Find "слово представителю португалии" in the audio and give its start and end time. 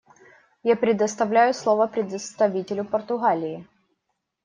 1.53-3.67